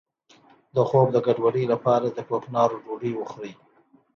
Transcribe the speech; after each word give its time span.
د 0.75 0.77
خوب 0.89 1.07
د 1.13 1.17
ګډوډۍ 1.25 1.65
لپاره 1.73 2.05
د 2.09 2.17
کوکنارو 2.29 2.81
ډوډۍ 2.83 3.11
وخورئ 3.15 3.53